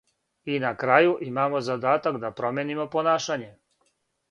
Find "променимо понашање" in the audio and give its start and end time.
2.41-3.53